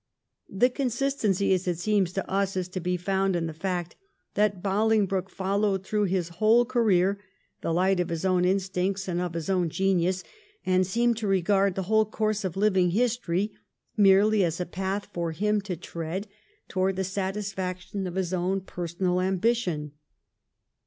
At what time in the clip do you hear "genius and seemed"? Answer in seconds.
9.69-11.17